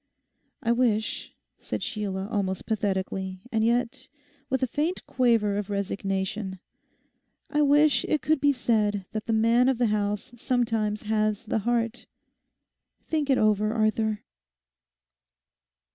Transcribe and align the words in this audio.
'I 0.63 0.71
wish,' 0.71 1.31
said 1.59 1.83
Sheila 1.83 2.27
almost 2.31 2.65
pathetically, 2.65 3.39
and 3.51 3.63
yet 3.63 4.07
with 4.49 4.63
a 4.63 4.65
faint 4.65 5.05
quaver 5.05 5.57
of 5.59 5.69
resignation, 5.69 6.57
'I 7.51 7.61
wish 7.61 8.03
it 8.05 8.23
could 8.23 8.41
be 8.41 8.51
said 8.51 9.05
that 9.11 9.27
the 9.27 9.31
man 9.31 9.69
of 9.69 9.77
the 9.77 9.85
house 9.93 10.31
sometimes 10.35 11.03
has 11.03 11.45
the 11.45 11.59
heart. 11.69 12.07
Think 13.05 13.29
it 13.29 13.37
over, 13.37 13.73
Arthur! 13.75 14.23